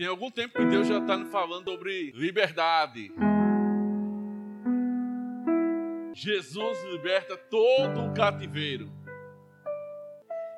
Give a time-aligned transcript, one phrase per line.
[0.00, 3.12] Tem algum tempo que Deus já está falando sobre liberdade.
[6.14, 8.90] Jesus liberta todo o cativeiro.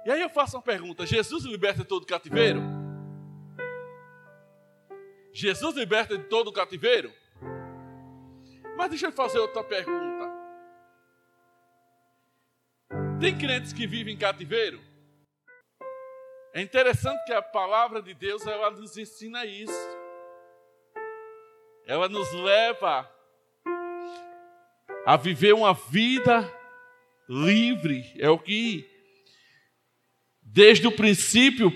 [0.07, 2.61] E aí eu faço uma pergunta: Jesus liberta todo o cativeiro?
[5.32, 7.12] Jesus liberta de todo o cativeiro?
[8.77, 10.30] Mas deixa eu fazer outra pergunta.
[13.20, 14.91] Tem crentes que vivem em cativeiro?
[16.55, 19.72] É interessante que a palavra de Deus ela nos ensina isso.
[21.86, 23.11] Ela nos leva
[25.07, 26.46] a viver uma vida
[27.26, 28.04] livre.
[28.18, 28.86] É o que,
[30.43, 31.73] desde o princípio,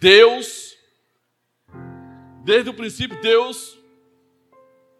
[0.00, 0.76] Deus,
[2.44, 3.78] desde o princípio, Deus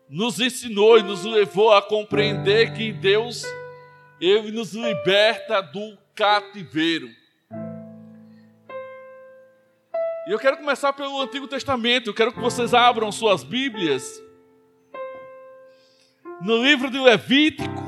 [0.08, 3.42] nos ensinou e nos levou a compreender que Deus,
[4.20, 7.21] Ele nos liberta do cativeiro.
[10.24, 12.08] E eu quero começar pelo Antigo Testamento.
[12.10, 14.22] Eu quero que vocês abram suas Bíblias
[16.40, 17.82] no livro de Levítico,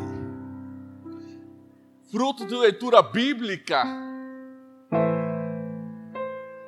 [2.11, 3.85] fruto de leitura bíblica.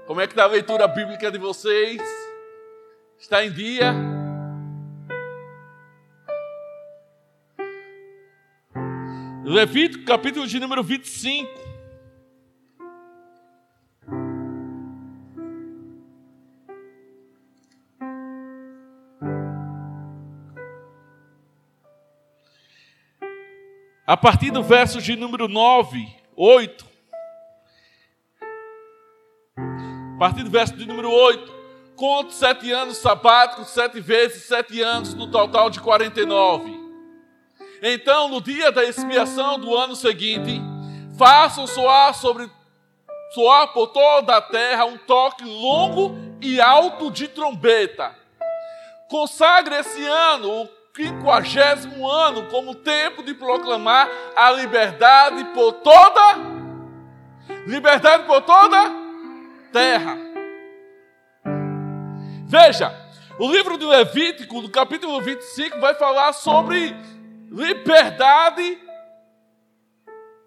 [0.07, 2.01] Como é que está a leitura bíblica de vocês?
[3.19, 3.93] Está em dia?
[9.45, 11.76] Levítico, capítulo de número 25.
[24.07, 26.87] A partir do verso de número 9, 8.
[29.59, 31.57] A partir do verso de número 8.
[31.97, 36.73] Conto sete anos sabáticos, sete vezes sete anos, no total de 49.
[37.83, 40.61] Então, no dia da expiação do ano seguinte,
[41.19, 42.49] façam soar sobre
[43.35, 48.15] soar por toda a terra um toque longo e alto de trombeta.
[49.09, 56.57] Consagre esse ano o quinquagésimo ano como tempo de proclamar a liberdade por toda
[57.67, 58.91] liberdade por toda
[59.71, 60.17] terra.
[62.47, 62.95] Veja,
[63.39, 66.97] o livro de Levítico, no capítulo 25, vai falar sobre
[67.51, 68.79] liberdade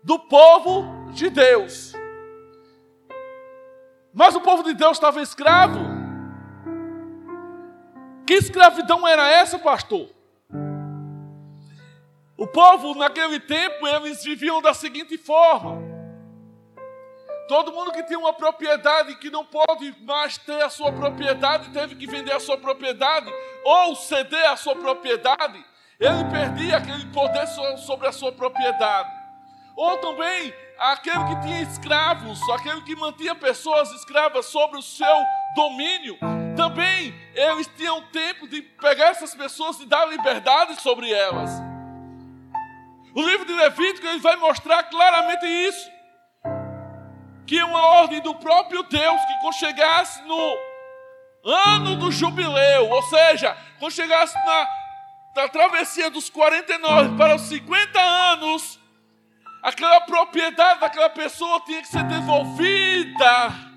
[0.03, 1.93] do povo de Deus.
[4.13, 5.79] Mas o povo de Deus estava escravo.
[8.25, 10.18] Que escravidão era essa, pastor?
[12.39, 15.77] O povo naquele tempo eles viviam da seguinte forma:
[17.49, 21.95] todo mundo que tinha uma propriedade que não pode mais ter a sua propriedade teve
[21.95, 23.29] que vender a sua propriedade
[23.65, 25.61] ou ceder a sua propriedade,
[25.99, 27.45] ele perdia aquele poder
[27.79, 29.09] sobre a sua propriedade.
[29.75, 35.17] Ou também aquele que tinha escravos, aquele que mantinha pessoas escravas sobre o seu
[35.57, 36.17] domínio,
[36.55, 41.51] também eles tinham tempo de pegar essas pessoas e dar liberdade sobre elas.
[43.13, 45.91] O livro de Levítico ele vai mostrar claramente isso.
[47.45, 50.57] Que uma ordem do próprio Deus que quando chegasse no
[51.45, 54.67] ano do jubileu, ou seja, quando chegasse na,
[55.35, 58.79] na travessia dos 49 para os 50 anos,
[59.63, 63.68] aquela propriedade daquela pessoa tinha que ser devolvida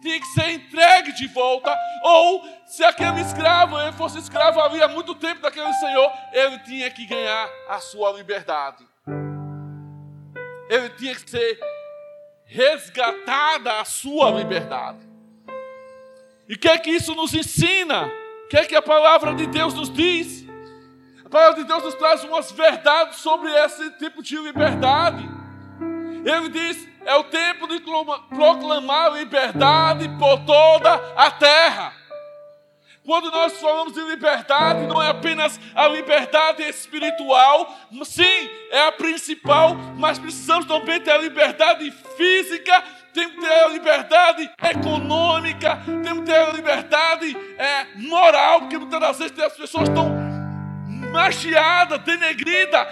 [0.00, 5.14] tinha que ser entregue de volta, ou se aquele escravo ele fosse escravo havia muito
[5.14, 8.86] tempo daquele senhor, ele tinha que ganhar a sua liberdade.
[10.68, 11.58] Ele tinha que ser
[12.44, 15.06] resgatada a sua liberdade.
[16.48, 18.06] E o que é que isso nos ensina?
[18.44, 20.46] O que é que a palavra de Deus nos diz?
[21.24, 25.28] A palavra de Deus nos traz umas verdades sobre esse tipo de liberdade.
[26.24, 27.80] Ele diz: é o tempo de
[28.28, 31.94] proclamar liberdade por toda a terra.
[33.02, 37.74] Quando nós falamos de liberdade, não é apenas a liberdade espiritual,
[38.04, 43.68] sim, é a principal, mas precisamos também ter a liberdade física, temos que ter a
[43.68, 49.88] liberdade econômica, temos que ter a liberdade é, moral, porque muitas das vezes as pessoas
[49.88, 50.14] estão
[51.10, 52.86] machiadas, denegridas,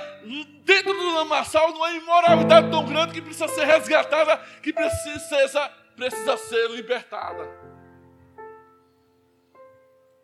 [0.66, 6.36] dentro do lamaçal não há imoralidade tão grande que precisa ser resgatada, que precisa, precisa
[6.36, 7.48] ser libertada.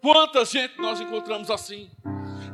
[0.03, 1.89] Quanta gente nós encontramos assim?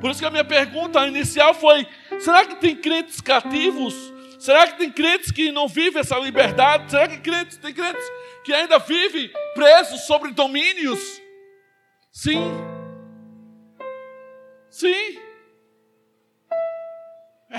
[0.02, 1.88] Por isso que a minha pergunta inicial foi:
[2.20, 3.94] será que tem crentes cativos?
[4.38, 6.90] Será que tem crentes que não vivem essa liberdade?
[6.90, 8.04] Será que crentes, tem crentes
[8.44, 11.00] que ainda vivem presos sobre domínios?
[12.12, 12.42] Sim.
[14.68, 15.27] Sim.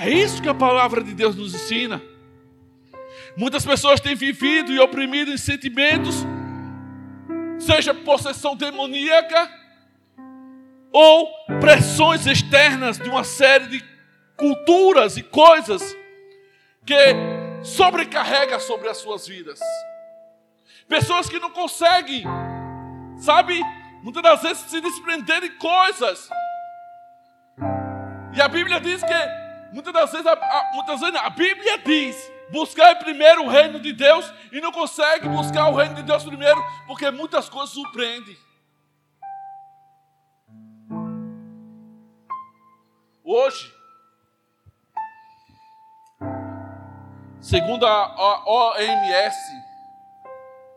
[0.02, 2.00] É isso que a palavra de Deus nos ensina.
[3.36, 6.24] Muitas pessoas têm vivido e oprimido em sentimentos
[7.58, 9.50] seja possessão demoníaca,
[10.90, 11.28] ou
[11.60, 13.84] pressões externas de uma série de
[14.36, 15.94] culturas e coisas
[16.86, 16.94] que
[17.62, 19.60] sobrecarrega sobre as suas vidas.
[20.88, 22.24] Pessoas que não conseguem,
[23.18, 23.60] sabe,
[24.02, 26.30] muitas das vezes se desprender de coisas.
[28.34, 29.39] E a Bíblia diz que
[29.72, 33.92] muitas das vezes a, a, muitas vezes a Bíblia diz buscar primeiro o reino de
[33.92, 38.36] Deus e não consegue buscar o reino de Deus primeiro porque muitas coisas surpreendem.
[43.24, 43.72] Hoje,
[47.40, 49.38] segundo a OMS,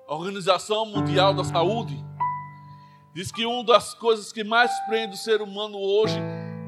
[0.07, 1.97] a Organização Mundial da Saúde,
[3.15, 6.19] diz que uma das coisas que mais prende o ser humano hoje,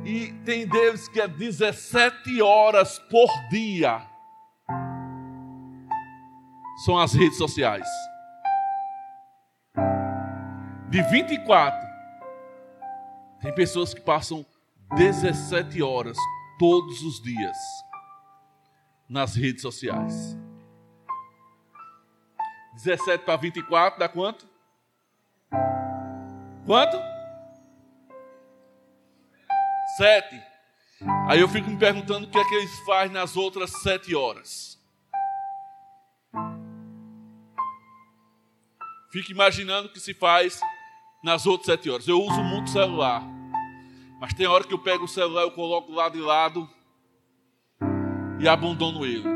[0.06, 4.06] e tem deles que é 17 horas por dia,
[6.86, 7.88] são as redes sociais.
[10.90, 11.80] De 24,
[13.42, 14.46] tem pessoas que passam
[14.96, 16.18] 17 horas
[16.60, 17.58] todos os dias
[19.10, 20.38] nas redes sociais.
[22.76, 24.48] 17 para 24 dá quanto?
[26.66, 27.15] Quanto?
[29.98, 30.42] 7.
[31.28, 34.80] Aí eu fico me perguntando o que é que eles fazem nas outras sete horas.
[39.12, 40.60] Fico imaginando o que se faz
[41.24, 42.08] nas outras sete horas.
[42.08, 43.24] Eu uso muito celular.
[44.20, 46.70] Mas tem hora que eu pego o celular, eu coloco lá de lado
[48.40, 49.36] e abandono ele.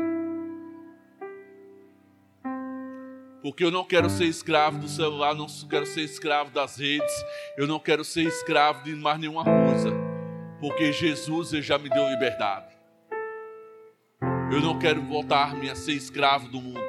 [3.42, 7.12] Porque eu não quero ser escravo do celular, não quero ser escravo das redes,
[7.56, 9.99] eu não quero ser escravo de mais nenhuma coisa.
[10.60, 12.66] Porque Jesus já me deu liberdade.
[14.52, 16.80] Eu não quero voltar-me a ser escravo do mundo.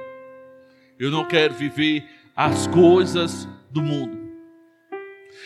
[1.00, 2.04] Eu não quero viver
[2.36, 4.20] as coisas do mundo.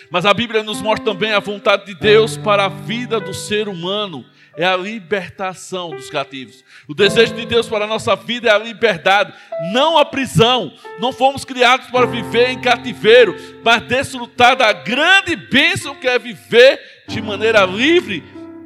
[0.09, 3.67] Mas a Bíblia nos mostra também a vontade de Deus para a vida do ser
[3.67, 4.25] humano
[4.57, 6.63] é a libertação dos cativos.
[6.87, 9.33] O desejo de Deus para a nossa vida é a liberdade,
[9.71, 10.73] não a prisão.
[10.99, 16.79] Não fomos criados para viver em cativeiro, mas desfrutar da grande bênção que é viver
[17.07, 18.23] de maneira livre,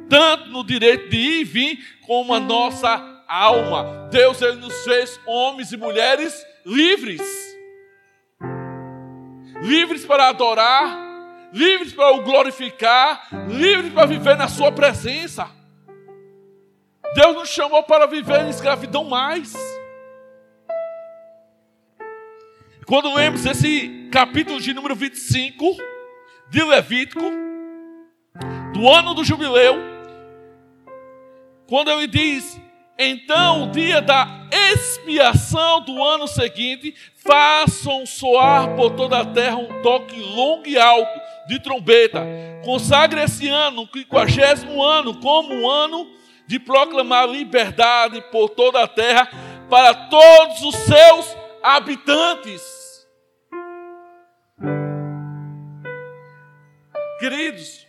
[0.08, 4.08] tanto no direito de ir e vir, como a nossa alma.
[4.10, 6.34] Deus ele nos fez homens e mulheres
[6.64, 7.22] livres.
[9.62, 10.98] Livres para adorar,
[11.52, 15.59] livres para o glorificar, livres para viver na Sua presença.
[17.14, 19.52] Deus nos chamou para viver em escravidão mais.
[22.86, 25.76] Quando lemos esse capítulo de número 25
[26.48, 27.20] de Levítico,
[28.72, 29.76] do ano do jubileu,
[31.66, 32.60] quando ele diz:
[32.96, 39.82] Então, o dia da expiação do ano seguinte, façam soar por toda a terra um
[39.82, 42.24] toque longo e alto de trombeta.
[42.64, 46.19] Consagre esse ano, o quinquagésimo ano, como um ano
[46.50, 49.28] de proclamar liberdade por toda a terra
[49.70, 53.06] para todos os seus habitantes.
[57.20, 57.86] Queridos,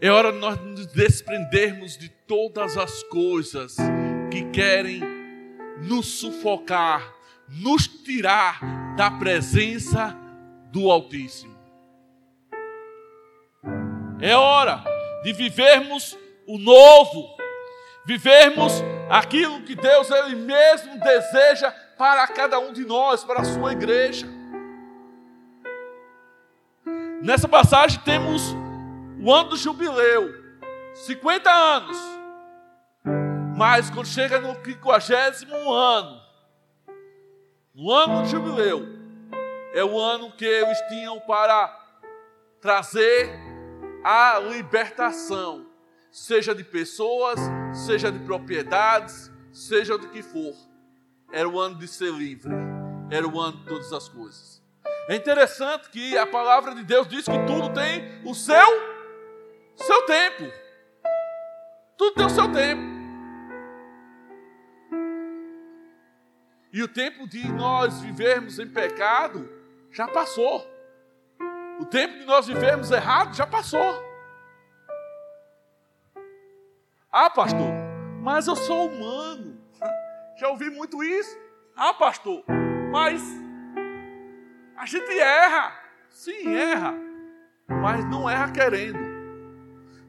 [0.00, 3.76] é hora de nós nos desprendermos de todas as coisas
[4.30, 5.02] que querem
[5.82, 7.12] nos sufocar,
[7.46, 10.16] nos tirar da presença
[10.70, 11.52] do Altíssimo.
[14.18, 14.82] É hora
[15.22, 17.36] de vivermos o novo,
[18.04, 18.72] vivermos
[19.08, 24.26] aquilo que Deus Ele mesmo deseja para cada um de nós, para a sua igreja.
[27.22, 28.42] Nessa passagem temos
[29.22, 30.34] o ano do jubileu,
[30.94, 31.96] 50 anos.
[33.56, 36.20] Mas quando chega no 50 ano,
[37.72, 38.88] no ano do jubileu,
[39.72, 41.68] é o ano que eles tinham para
[42.60, 43.51] trazer
[44.04, 45.66] a libertação,
[46.10, 47.38] seja de pessoas,
[47.72, 50.54] seja de propriedades, seja do que for.
[51.32, 52.52] Era o ano de ser livre,
[53.10, 54.62] era o ano de todas as coisas.
[55.08, 58.92] É interessante que a palavra de Deus diz que tudo tem o seu
[59.76, 60.44] seu tempo.
[61.96, 62.82] Tudo tem o seu tempo.
[66.72, 69.48] E o tempo de nós vivermos em pecado
[69.90, 70.71] já passou.
[71.82, 74.04] O tempo de nós vivermos errado já passou.
[77.10, 77.72] Ah, pastor,
[78.20, 79.60] mas eu sou humano.
[80.38, 81.36] Já ouvi muito isso.
[81.76, 82.44] Ah, pastor,
[82.92, 83.20] mas
[84.76, 85.76] a gente erra.
[86.08, 86.94] Sim, erra.
[87.66, 89.00] Mas não erra querendo.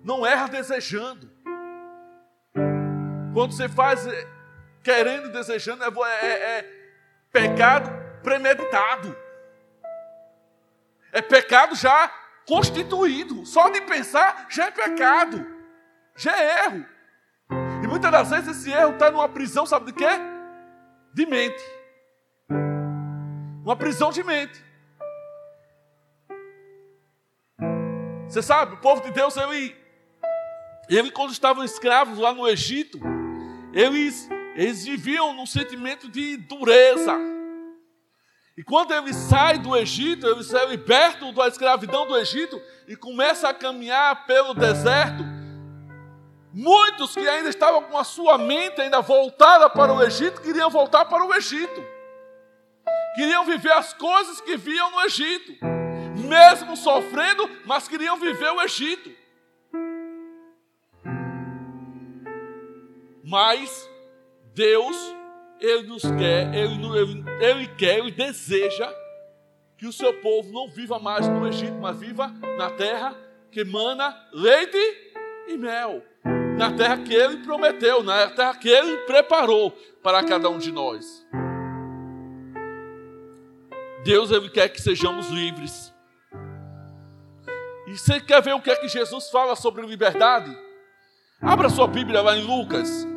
[0.04, 1.30] Não erra desejando.
[3.34, 4.28] Quando você faz eh,
[4.84, 6.66] querendo e desejando, é, é, é
[7.32, 7.90] pecado
[8.22, 9.23] premeditado.
[11.14, 12.12] É pecado já
[12.46, 13.46] constituído.
[13.46, 15.46] Só de pensar já é pecado.
[16.18, 16.86] Já é erro.
[17.84, 20.10] E muitas das vezes esse erro está numa prisão, sabe de quê?
[21.14, 21.64] De mente.
[23.64, 24.62] Uma prisão de mente.
[28.28, 29.76] Você sabe, o povo de Deus, ele,
[30.90, 33.00] ele quando estavam escravos lá no Egito,
[33.72, 37.16] eles, eles viviam num sentimento de dureza.
[38.56, 43.50] E quando eles saem do Egito, eles são libertos da escravidão do Egito e começam
[43.50, 45.24] a caminhar pelo deserto.
[46.54, 51.06] Muitos que ainda estavam com a sua mente ainda voltada para o Egito, queriam voltar
[51.06, 51.84] para o Egito.
[53.16, 55.54] Queriam viver as coisas que viam no Egito.
[56.28, 59.12] Mesmo sofrendo, mas queriam viver o Egito.
[63.24, 63.90] Mas
[64.54, 64.96] Deus,
[65.64, 68.94] Ele nos quer, Ele, ele, ele quer, Ele deseja
[69.78, 72.28] que o seu povo não viva mais no Egito, mas viva
[72.58, 73.16] na terra
[73.50, 74.78] que mana leite
[75.48, 76.04] e mel.
[76.58, 79.72] Na terra que Ele prometeu, na terra que Ele preparou
[80.04, 81.26] para cada um de nós.
[84.04, 85.94] Deus ele quer que sejamos livres.
[87.88, 90.54] E você quer ver o que é que Jesus fala sobre liberdade?
[91.42, 93.08] Abra sua Bíblia lá em Lucas.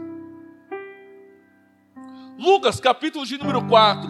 [2.39, 4.09] Lucas, capítulo de número 4.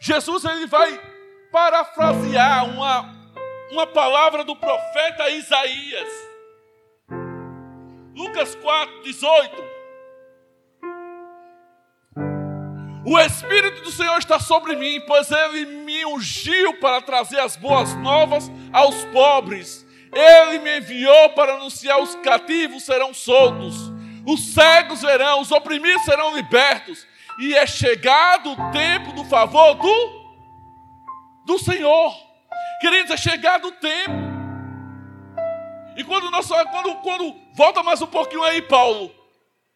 [0.00, 1.00] Jesus ele vai
[1.52, 3.14] parafrasear uma,
[3.70, 6.08] uma palavra do profeta Isaías.
[8.14, 9.74] Lucas 4, 18.
[13.06, 17.94] O Espírito do Senhor está sobre mim, pois Ele me ungiu para trazer as boas
[17.96, 19.86] novas aos pobres.
[20.12, 23.93] Ele me enviou para anunciar os cativos serão soltos
[24.26, 27.06] os cegos verão, os oprimidos serão libertos,
[27.38, 30.34] e é chegado o tempo do favor do,
[31.44, 32.14] do Senhor.
[32.80, 34.24] Queridos, é chegado o tempo.
[35.96, 39.12] E quando nós quando, quando volta mais um pouquinho aí, Paulo,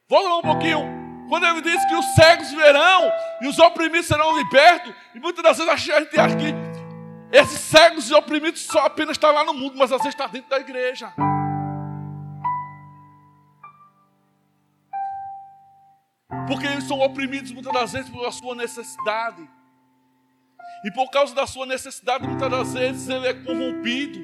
[0.09, 0.99] volta um pouquinho.
[1.28, 3.12] Quando ele diz que os cegos verão
[3.43, 6.55] e os oprimidos serão libertos, e muitas das vezes a gente acha que
[7.31, 10.49] esses cegos e oprimidos só apenas estão lá no mundo, mas às vezes está dentro
[10.49, 11.12] da igreja.
[16.49, 19.47] Porque eles são oprimidos muitas das vezes pela sua necessidade.
[20.85, 24.19] E por causa da sua necessidade, muitas das vezes ele é corrompido.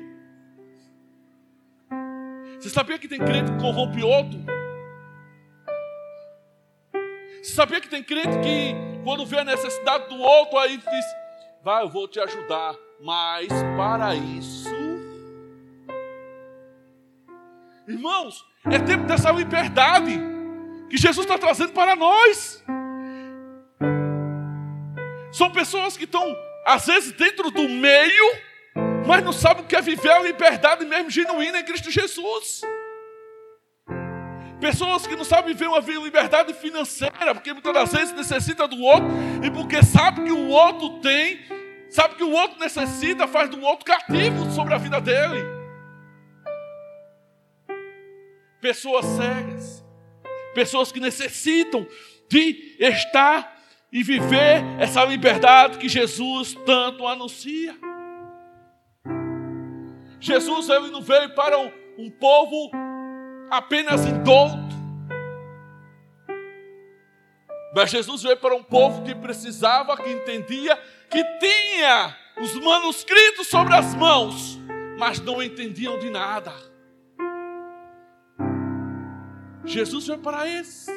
[2.58, 4.38] Você sabia que tem crente que corrompe outro?
[7.42, 11.04] Você sabia que tem crente que, quando vê a necessidade do outro, aí diz:
[11.62, 12.74] Vai, eu vou te ajudar.
[13.02, 14.70] Mas para isso,
[17.86, 20.33] irmãos, é tempo dessa liberdade
[20.88, 22.62] que Jesus está trazendo para nós.
[25.32, 26.24] São pessoas que estão,
[26.64, 28.38] às vezes, dentro do meio,
[29.06, 32.60] mas não sabem o que é viver a liberdade mesmo genuína em Cristo Jesus.
[34.60, 39.08] Pessoas que não sabem viver uma liberdade financeira, porque muitas das vezes necessita do outro,
[39.44, 41.40] e porque sabe que o outro tem,
[41.90, 45.44] sabe que o outro necessita, faz do outro cativo sobre a vida dele.
[48.60, 49.83] Pessoas cegas
[50.54, 51.86] pessoas que necessitam
[52.28, 53.54] de estar
[53.92, 57.76] e viver essa liberdade que Jesus tanto anuncia.
[60.18, 62.70] Jesus ele não veio para um, um povo
[63.50, 64.74] apenas indulto,
[67.74, 70.76] mas Jesus veio para um povo que precisava, que entendia,
[71.10, 74.58] que tinha os manuscritos sobre as mãos,
[74.98, 76.52] mas não entendiam de nada.
[79.64, 80.92] Jesus veio para esse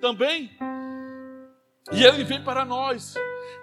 [0.00, 0.50] também.
[1.92, 3.14] E ele vem para nós,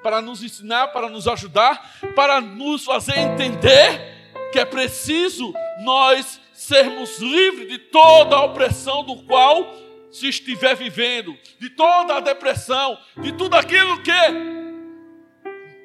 [0.03, 4.19] para nos ensinar, para nos ajudar, para nos fazer entender
[4.51, 9.73] que é preciso nós sermos livres de toda a opressão do qual
[10.11, 14.11] se estiver vivendo, de toda a depressão, de tudo aquilo que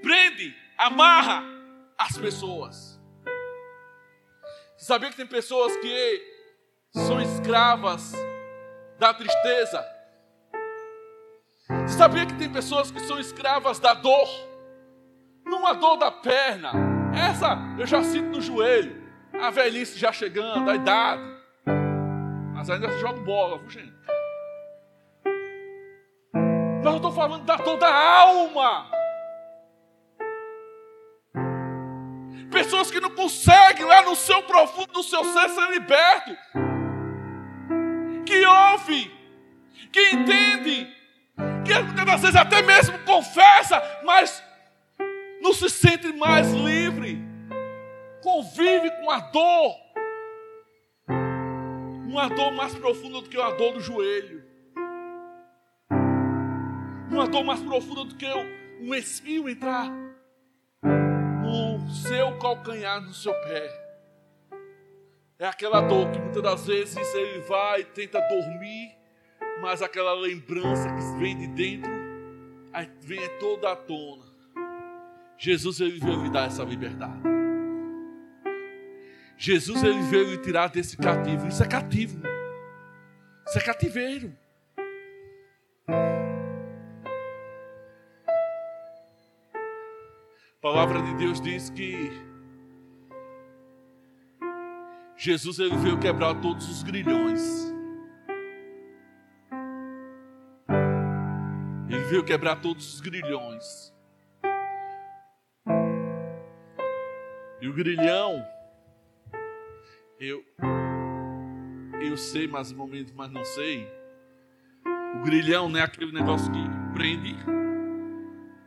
[0.02, 1.44] prende, amarra
[1.96, 3.00] as pessoas.
[4.76, 6.22] Você sabia que tem pessoas que
[6.92, 8.12] são escravas
[8.98, 9.84] da tristeza.
[11.86, 14.28] Você sabia que tem pessoas que são escravas da dor?
[15.44, 16.72] Não a dor da perna.
[17.14, 19.02] Essa eu já sinto no joelho.
[19.40, 21.22] A velhice já chegando, a idade.
[22.54, 23.94] Mas ainda joga bola, viu gente?
[26.82, 28.90] Mas eu estou falando da dor da alma.
[32.50, 36.36] Pessoas que não conseguem lá no seu profundo, no seu ser, ser liberto
[38.44, 39.10] que ouve,
[39.90, 40.94] que entende
[41.64, 44.44] que muitas vezes até mesmo confessa, mas
[45.40, 47.18] não se sente mais livre,
[48.22, 49.76] convive com a dor,
[52.06, 54.44] uma dor mais profunda do que a dor do joelho,
[57.10, 58.26] uma dor mais profunda do que
[58.80, 59.90] um espinho entrar
[60.82, 63.83] no seu calcanhar, no seu pé.
[65.44, 68.96] É aquela dor que muitas das vezes ele vai e tenta dormir,
[69.60, 71.90] mas aquela lembrança que vem de dentro,
[73.02, 74.24] vem toda à tona.
[75.36, 77.20] Jesus ele veio lhe dar essa liberdade.
[79.36, 81.46] Jesus ele veio lhe tirar desse cativo.
[81.46, 82.22] Isso é cativo.
[83.46, 84.34] Isso é cativeiro.
[90.56, 92.33] A palavra de Deus diz que
[95.24, 97.72] Jesus ele veio quebrar todos os grilhões.
[101.88, 103.64] Ele veio quebrar todos os grilhões.
[107.58, 108.46] E o grilhão,
[110.20, 110.44] eu,
[112.02, 113.88] eu sei mais um momento, mas não sei.
[115.16, 116.58] O grilhão não é aquele negócio que
[116.92, 117.34] prende,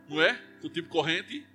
[0.08, 0.36] não é?
[0.60, 1.46] Do tipo corrente.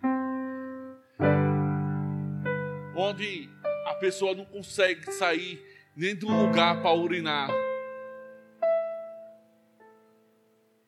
[2.96, 3.50] Onde
[3.86, 5.62] a pessoa não consegue sair
[5.96, 7.50] nem de um lugar para urinar.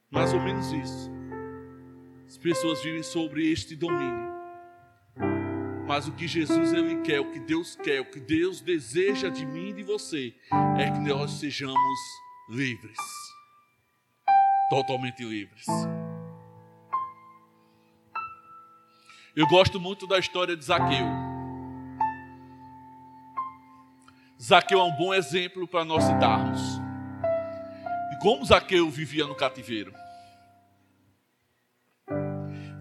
[0.09, 1.11] Mais ou menos isso.
[2.25, 4.33] As pessoas vivem sobre este domínio.
[5.87, 9.45] Mas o que Jesus ele quer, o que Deus quer, o que Deus deseja de
[9.45, 10.33] mim e de você
[10.79, 11.99] é que nós sejamos
[12.49, 12.97] livres.
[14.69, 15.65] Totalmente livres.
[19.35, 21.34] Eu gosto muito da história de Zaqueu.
[24.41, 26.61] Zaqueu é um bom exemplo para nós citarmos.
[28.13, 29.93] E como Zaqueu vivia no cativeiro.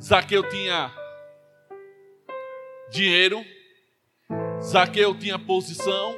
[0.00, 0.92] Zaqueu tinha
[2.90, 3.44] dinheiro,
[4.60, 6.14] Zaqueu tinha posição,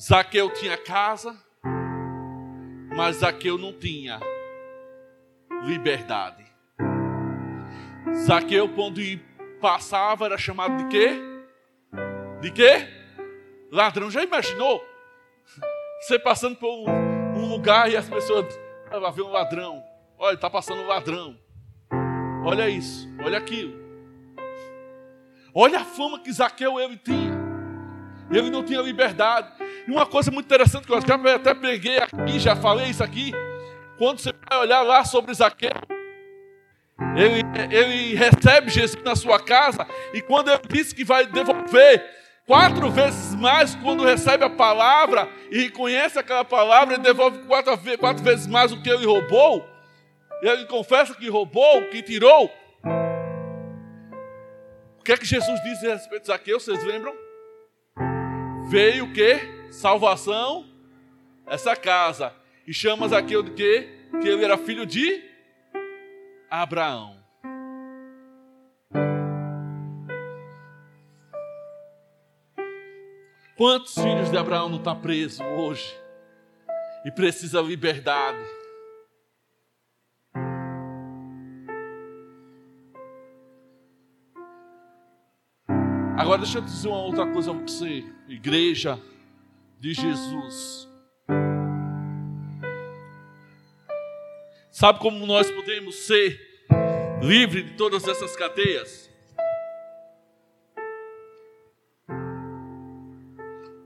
[0.00, 1.36] Zaqueu tinha casa,
[2.94, 4.20] mas Zaqueu não tinha
[5.64, 6.44] liberdade.
[8.26, 9.00] Zaqueu, quando
[9.60, 11.20] passava, era chamado de quê?
[12.40, 12.93] De quê?
[13.70, 14.82] Ladrão, já imaginou?
[16.00, 16.88] Você passando por um,
[17.36, 18.58] um lugar e as pessoas.
[18.90, 19.82] Vai ver um ladrão.
[20.18, 21.36] Olha, está passando um ladrão.
[22.44, 23.82] Olha isso, olha aquilo.
[25.54, 27.32] Olha a fama que Zaqueu ele tinha.
[28.30, 29.48] Ele não tinha liberdade.
[29.86, 33.32] E uma coisa muito interessante que eu até peguei aqui, já falei isso aqui.
[33.98, 35.70] Quando você vai olhar lá sobre Zaqueu,
[37.16, 42.04] ele, ele recebe Jesus na sua casa, e quando ele disse que vai devolver
[42.46, 48.22] quatro vezes mais quando recebe a palavra e conhece aquela palavra e devolve quatro, quatro
[48.22, 49.66] vezes mais o que ele roubou.
[50.42, 52.50] Ele confessa que roubou, que tirou.
[54.98, 56.60] O que é que Jesus diz a respeito de Zaqueu?
[56.60, 57.14] Vocês lembram?
[58.68, 59.38] Veio o que?
[59.70, 60.66] Salvação,
[61.46, 62.32] essa casa.
[62.66, 63.88] E chama Zaqueu de quê?
[64.20, 65.22] Que ele era filho de
[66.50, 67.13] Abraão.
[73.56, 75.96] Quantos filhos de Abraão não estão tá presos hoje
[77.04, 78.44] e precisa liberdade?
[86.18, 89.00] Agora deixa eu dizer uma outra coisa a você, igreja
[89.78, 90.88] de Jesus.
[94.72, 96.40] Sabe como nós podemos ser
[97.22, 99.13] livres de todas essas cadeias?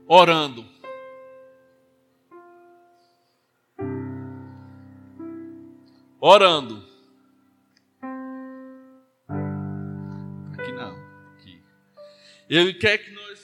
[0.09, 0.65] Orando.
[6.19, 6.83] Orando.
[10.57, 10.95] Aqui não,
[11.35, 11.63] aqui.
[12.49, 13.43] Ele quer que nós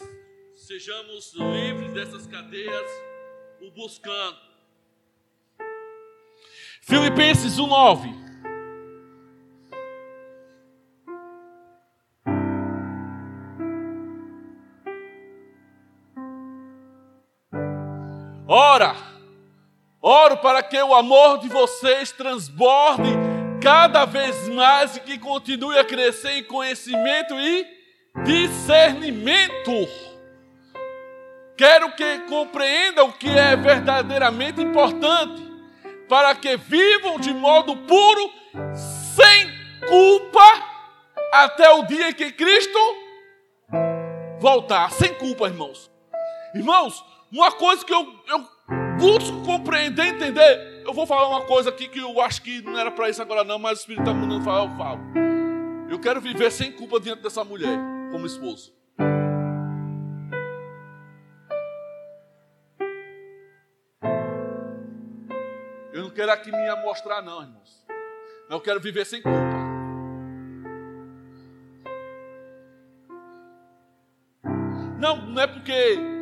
[0.56, 2.92] sejamos livres dessas cadeias,
[3.62, 4.44] o buscando.
[6.82, 8.25] Filipenses 1:9
[18.48, 18.96] Ora,
[20.00, 23.10] oro para que o amor de vocês transborde
[23.60, 27.66] cada vez mais e que continue a crescer em conhecimento e
[28.24, 29.72] discernimento.
[31.58, 35.42] Quero que compreendam o que é verdadeiramente importante,
[36.08, 38.30] para que vivam de modo puro,
[39.16, 39.52] sem
[39.88, 40.76] culpa,
[41.34, 42.80] até o dia em que Cristo
[44.40, 44.92] voltar.
[44.92, 45.90] Sem culpa, irmãos.
[46.54, 47.04] Irmãos,
[47.36, 48.48] uma coisa que eu, eu
[48.98, 50.84] busco compreender, entender.
[50.86, 53.44] eu vou falar uma coisa aqui que eu acho que não era para isso agora
[53.44, 55.02] não, mas o Espírito está mandando falar, eu falo.
[55.90, 57.78] Eu quero viver sem culpa diante dessa mulher,
[58.10, 58.74] como esposo.
[65.92, 67.86] Eu não quero aqui me mostrar não, irmãos.
[68.50, 69.38] Eu quero viver sem culpa.
[74.98, 76.15] Não, não é porque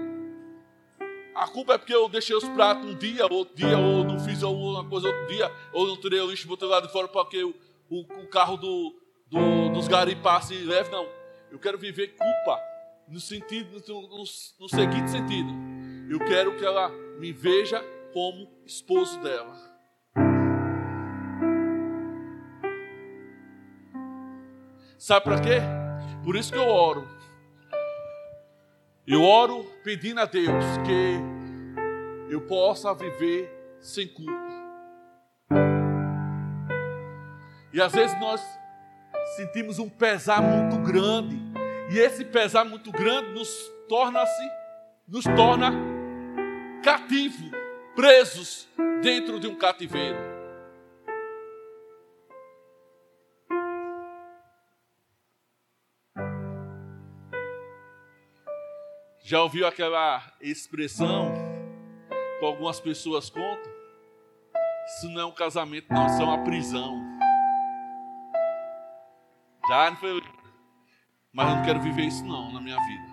[1.36, 4.44] a culpa é porque eu deixei os pratos um dia, outro dia, ou não fiz
[4.44, 7.44] alguma coisa outro dia, ou não tirei o lixo e botei lá de fora porque
[7.44, 7.54] o,
[7.90, 8.96] o, o carro do,
[9.28, 10.92] do, dos garis passa e leva.
[10.92, 11.08] Não.
[11.52, 12.60] Eu quero viver culpa
[13.08, 15.50] no sentido, no, no, no seguinte sentido.
[16.10, 19.74] Eu quero que ela me veja como esposo dela.
[24.98, 25.60] Sabe para quê?
[26.24, 27.08] Por isso que eu oro.
[29.06, 34.32] Eu oro pedindo a Deus que eu possa viver sem culpa.
[37.74, 38.42] E às vezes nós
[39.36, 41.38] sentimos um pesar muito grande.
[41.92, 43.50] E esse pesar muito grande nos
[43.90, 44.50] torna-se,
[45.06, 45.74] nos torna
[46.82, 47.52] cativo,
[47.94, 48.70] presos
[49.02, 50.33] dentro de um cativeiro.
[59.34, 61.34] Já ouviu aquela expressão
[62.38, 63.74] que algumas pessoas contam?
[64.86, 67.02] Isso não é um casamento, não, isso é uma prisão.
[69.68, 70.22] Já não foi.
[71.34, 73.04] Mas eu não quero viver isso não na minha vida.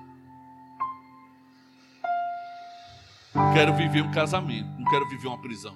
[3.54, 5.74] Quero viver um casamento, não quero viver uma prisão.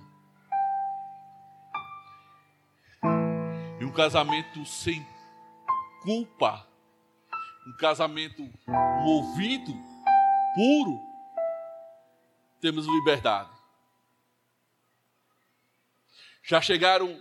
[3.80, 5.06] E um casamento sem
[6.02, 6.68] culpa,
[7.66, 8.46] um casamento
[9.02, 9.93] movido
[10.54, 11.00] puro,
[12.60, 13.50] temos liberdade.
[16.42, 17.18] Já chegaram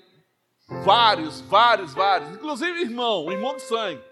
[0.83, 4.03] vários, vários, vários, inclusive irmão, irmão de sangue.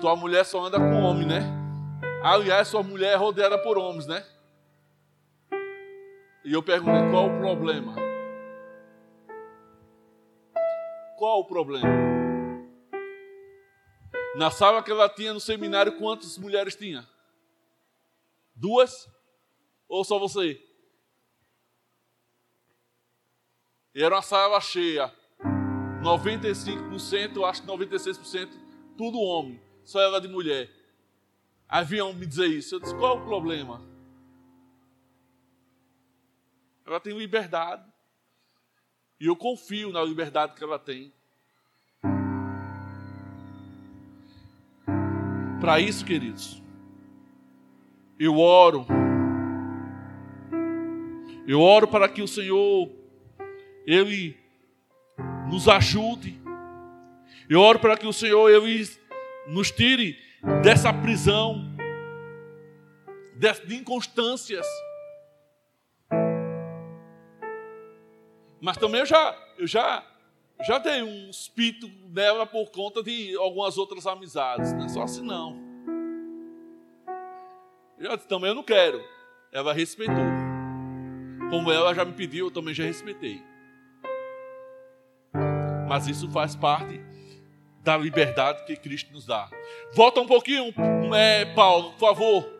[0.00, 1.40] Sua mulher só anda com homem, né?
[2.22, 4.24] Aliás, sua mulher é rodeada por homens, né?
[6.44, 7.94] E eu perguntei qual o problema.
[11.16, 11.88] Qual o problema?
[14.36, 17.06] Na sala que ela tinha no seminário, quantas mulheres tinha?
[18.58, 19.08] Duas?
[19.88, 20.60] Ou só você?
[23.94, 25.14] Era uma sala cheia.
[26.02, 28.50] 95%, acho que 96%,
[28.96, 29.60] tudo homem.
[29.84, 30.70] Só ela de mulher.
[31.68, 32.74] Aí vinham me dizer isso.
[32.74, 33.80] Eu disse, qual o problema?
[36.84, 37.88] Ela tem liberdade.
[39.20, 41.12] E eu confio na liberdade que ela tem.
[45.60, 46.62] Para isso, queridos,
[48.18, 48.86] eu oro.
[51.46, 52.90] Eu oro para que o Senhor,
[53.86, 54.36] Ele
[55.48, 56.38] nos ajude.
[57.48, 58.86] Eu oro para que o Senhor, Ele
[59.46, 60.18] nos tire
[60.62, 61.64] dessa prisão,
[63.66, 64.66] de inconstâncias.
[68.60, 70.04] Mas também eu já, eu já,
[70.66, 74.72] já dei um espírito nela por conta de algumas outras amizades.
[74.72, 75.67] Não é só assim não.
[78.00, 79.02] Eu disse, também eu não quero.
[79.52, 80.14] Ela respeitou.
[81.50, 83.42] Como ela já me pediu, eu também já respeitei.
[85.88, 87.00] Mas isso faz parte
[87.82, 89.48] da liberdade que Cristo nos dá.
[89.94, 90.72] Volta um pouquinho,
[91.14, 92.58] é, Paulo, por favor.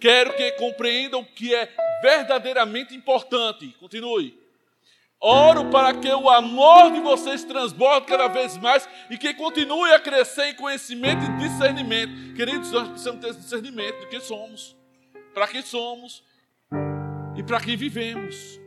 [0.00, 3.68] Quero que compreendam que é verdadeiramente importante.
[3.78, 4.47] Continue.
[5.20, 9.98] Oro para que o amor de vocês transborde cada vez mais e que continue a
[9.98, 12.34] crescer em conhecimento e discernimento.
[12.34, 14.76] Queridos, nós precisamos ter discernimento de quem somos,
[15.34, 16.22] para quem somos
[17.36, 18.60] e para quem vivemos.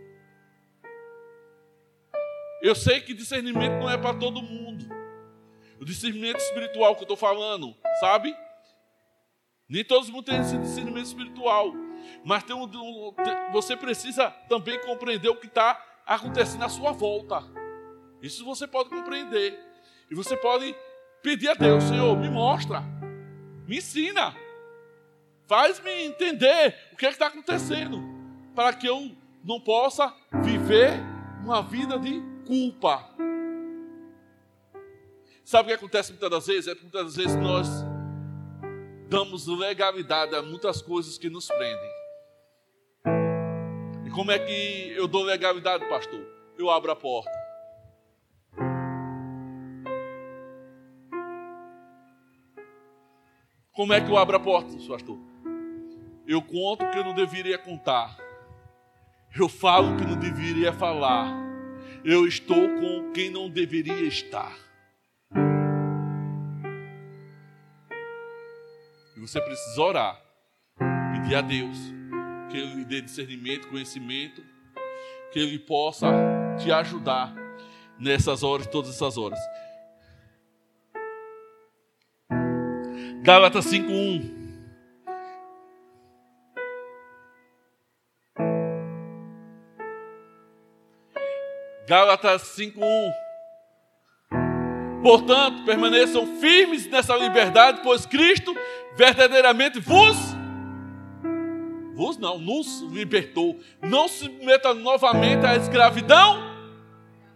[2.62, 4.86] Eu sei que discernimento não é para todo mundo.
[5.80, 8.36] O discernimento espiritual que eu estou falando, sabe?
[9.70, 11.74] Nem todos mundo têm esse discernimento espiritual.
[12.26, 12.70] Mas tem um,
[13.54, 17.44] você precisa também compreender o que está acontecendo à sua volta.
[18.22, 19.58] Isso você pode compreender.
[20.10, 20.76] E você pode
[21.24, 22.82] pedir a Deus, Senhor, me mostra,
[23.68, 24.36] me ensina,
[25.48, 28.02] faz-me entender o que é está acontecendo,
[28.54, 30.92] para que eu não possa viver
[31.44, 33.10] uma vida de culpa.
[35.46, 36.68] Sabe o que acontece muitas das vezes?
[36.68, 37.68] É que muitas das vezes nós
[39.08, 42.01] damos legalidade a muitas coisas que nos prendem
[44.12, 46.22] como é que eu dou legalidade, pastor?
[46.58, 47.32] Eu abro a porta.
[53.74, 55.18] Como é que eu abro a porta, pastor?
[56.28, 58.18] Eu conto o que eu não deveria contar.
[59.36, 61.40] Eu falo o que não deveria falar.
[62.04, 64.58] eu estou com quem não deveria estar.
[69.16, 70.20] E você precisa orar,
[71.14, 72.01] pedir a Deus
[72.52, 74.44] que Ele lhe dê discernimento, conhecimento,
[75.32, 76.08] que Ele possa
[76.60, 77.34] te ajudar
[77.98, 79.40] nessas horas, todas essas horas.
[83.24, 84.42] Gálatas 5:1
[91.88, 93.12] Gálatas 5:1
[95.04, 98.56] Portanto, permaneçam firmes nessa liberdade, pois Cristo
[98.96, 100.31] verdadeiramente vos
[102.02, 103.60] vos não, nos libertou.
[103.80, 106.36] Não se meta novamente à escravidão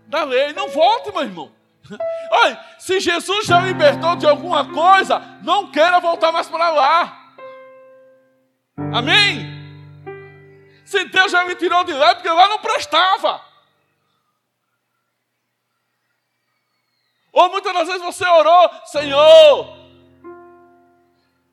[0.08, 0.54] da lei.
[0.54, 1.51] Não volte, meu irmão.
[2.32, 7.36] Olha, se Jesus já libertou de alguma coisa, não queira voltar mais para lá.
[8.91, 9.54] Amém?
[10.84, 13.39] Se Deus já me tirou de lá, é porque lá não prestava.
[17.32, 19.78] Ou muitas das vezes você orou, Senhor,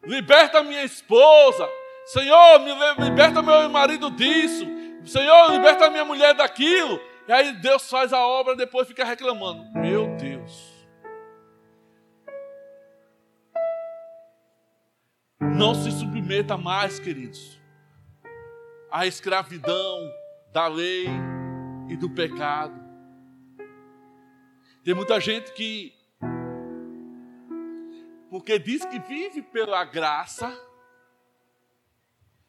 [0.03, 1.69] liberta minha esposa.
[2.07, 4.67] Senhor, me liberta meu marido disso.
[5.05, 7.01] Senhor, liberta minha mulher daquilo.
[7.27, 9.65] E aí Deus faz a obra, depois fica reclamando.
[9.79, 10.73] Meu Deus.
[15.41, 17.61] Não se submeta mais, queridos,
[18.91, 20.01] à escravidão
[20.53, 21.07] da lei
[21.89, 22.83] e do pecado.
[24.85, 25.93] Tem muita gente que,
[28.29, 30.53] porque diz que vive pela graça,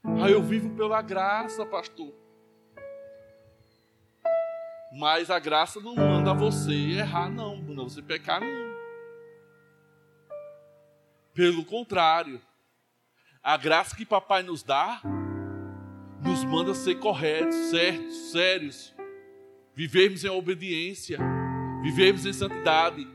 [0.05, 2.13] ah, eu vivo pela graça, pastor.
[4.91, 8.73] Mas a graça não manda você errar, não, manda você pecar, não.
[11.33, 12.39] Pelo contrário,
[13.41, 15.01] a graça que papai nos dá
[16.21, 18.95] nos manda ser corretos, certos, sérios,
[19.73, 21.17] vivermos em obediência,
[21.81, 23.07] vivermos em santidade,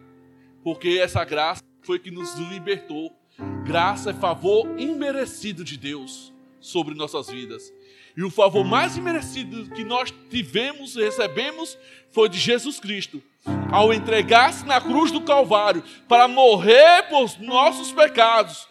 [0.64, 3.16] porque essa graça foi que nos libertou.
[3.64, 7.73] Graça é favor imerecido de Deus sobre nossas vidas.
[8.16, 11.79] E o favor mais imerecido que nós tivemos e recebemos
[12.11, 13.23] foi de Jesus Cristo,
[13.71, 18.66] ao entregar-se na cruz do Calvário para morrer por nossos pecados,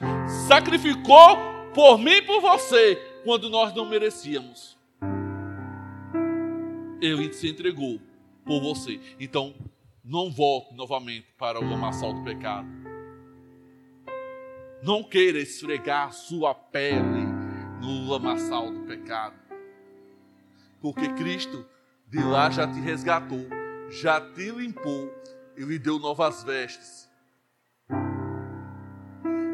[0.47, 1.37] sacrificou
[1.73, 4.77] por mim e por você quando nós não merecíamos.
[7.01, 8.01] Ele se entregou
[8.43, 8.99] por você.
[9.19, 9.53] Então,
[10.03, 12.67] não volte novamente para o lamaçal do pecado.
[14.81, 17.26] Não queira esfregar sua pele
[17.81, 19.35] no lamaçal do pecado.
[20.81, 21.65] Porque Cristo
[22.07, 23.47] de lá já te resgatou,
[23.89, 25.13] já te limpou
[25.55, 27.09] e lhe deu novas vestes.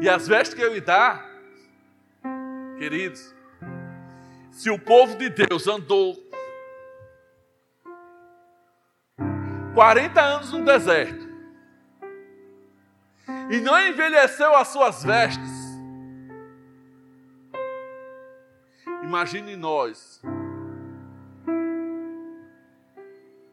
[0.00, 1.24] E as vestes que ele dá,
[2.78, 3.34] queridos,
[4.50, 6.14] se o povo de Deus andou
[9.74, 11.28] 40 anos no deserto
[13.50, 15.63] e não envelheceu as suas vestes,
[19.14, 20.20] Imagine nós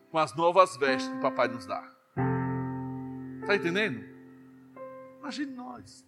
[0.09, 1.87] com as novas vestes que o papai nos dá.
[3.41, 4.03] Está entendendo?
[5.19, 6.03] Imagine nós.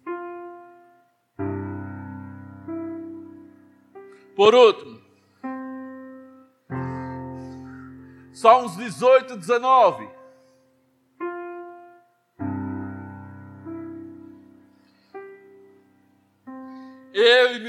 [4.34, 5.00] Por outro,
[8.32, 10.10] Salmos 18, 19.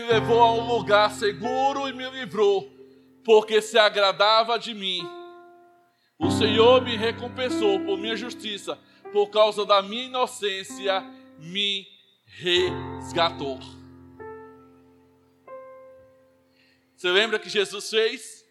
[0.05, 2.71] Levou a um lugar seguro e me livrou,
[3.23, 5.05] porque se agradava de mim.
[6.17, 8.79] O Senhor me recompensou por minha justiça,
[9.11, 11.03] por causa da minha inocência,
[11.39, 11.85] me
[12.25, 13.59] resgatou.
[16.95, 18.45] Você lembra que Jesus fez?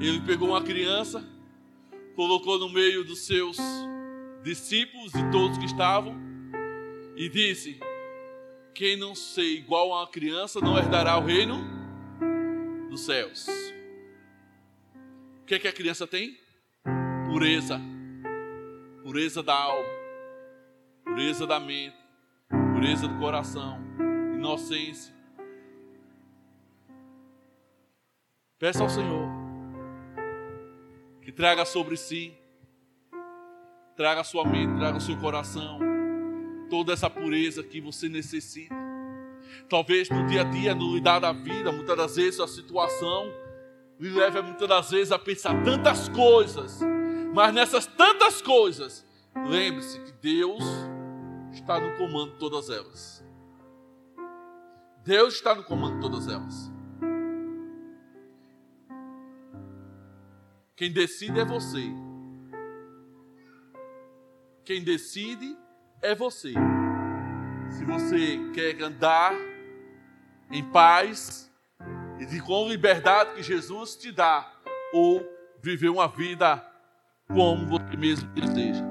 [0.00, 1.24] Ele pegou uma criança,
[2.16, 3.56] colocou no meio dos seus
[4.42, 6.14] discípulos e todos que estavam,
[7.16, 7.78] e disse:
[8.74, 11.64] quem não ser igual a uma criança não herdará o reino
[12.90, 13.46] dos céus.
[15.42, 16.36] O que, é que a criança tem?
[17.26, 17.80] Pureza.
[19.02, 19.86] Pureza da alma,
[21.04, 21.94] pureza da mente,
[22.72, 23.78] pureza do coração,
[24.34, 25.14] inocência.
[28.58, 29.28] Peça ao Senhor
[31.20, 32.32] que traga sobre si,
[33.94, 35.93] traga a sua mente, traga o seu coração
[36.74, 38.74] toda essa pureza que você necessita.
[39.68, 43.32] Talvez no dia a dia, no lidar da vida, muitas das vezes a situação
[44.00, 46.80] lhe leva muitas das vezes a pensar tantas coisas,
[47.32, 49.06] mas nessas tantas coisas,
[49.48, 50.64] lembre-se que Deus
[51.52, 53.24] está no comando de todas elas.
[55.04, 56.72] Deus está no comando de todas elas.
[60.74, 61.84] Quem decide é você.
[64.64, 65.56] Quem decide
[66.04, 66.52] é você.
[67.70, 69.34] Se você quer andar
[70.50, 71.50] em paz
[72.20, 74.52] e de com liberdade que Jesus te dá,
[74.92, 75.26] ou
[75.62, 76.62] viver uma vida
[77.26, 78.84] como você mesmo deseja.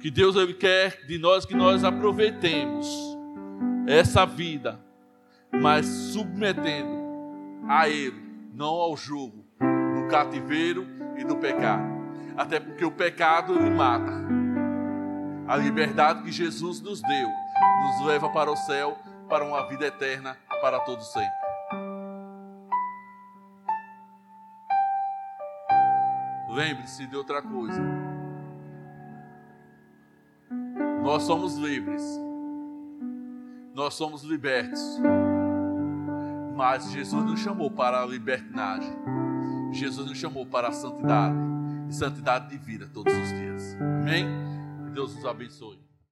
[0.00, 3.16] Que Deus ele quer de nós que nós aproveitemos
[3.86, 4.78] essa vida,
[5.52, 6.96] mas submetendo
[7.68, 8.20] a Ele,
[8.52, 11.96] não ao jugo do cativeiro e do pecado.
[12.36, 14.35] Até porque o pecado ele mata.
[15.48, 20.36] A liberdade que Jesus nos deu nos leva para o céu, para uma vida eterna,
[20.60, 21.46] para todo sempre.
[26.50, 27.80] Lembre-se de outra coisa.
[31.02, 32.02] Nós somos livres.
[33.72, 34.80] Nós somos libertos.
[36.56, 38.96] Mas Jesus nos chamou para a libertinagem.
[39.70, 41.36] Jesus nos chamou para a santidade.
[41.88, 43.76] E santidade de vida todos os dias.
[43.80, 44.55] Amém?
[44.96, 45.85] Deus nos abençoe.